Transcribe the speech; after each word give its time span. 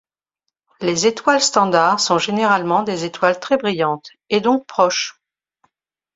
Les 0.79 1.05
étoiles 1.05 1.41
standard 1.43 1.99
sont 1.99 2.17
généralement 2.17 2.81
des 2.81 3.05
étoiles 3.05 3.39
très 3.39 3.57
brillantes, 3.57 4.09
et 4.31 4.41
donc 4.41 4.65
proches. 4.65 5.21